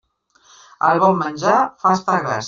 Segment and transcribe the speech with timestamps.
[0.87, 2.39] El bon menjar fa estar gras.